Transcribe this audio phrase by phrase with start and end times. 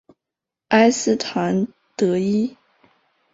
[0.69, 2.57] 埃斯唐德伊。